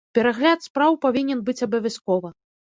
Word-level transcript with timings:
Перагляд 0.17 0.63
спраў 0.67 0.97
павінен 1.05 1.45
быць 1.51 1.57
абавязкова. 1.67 2.35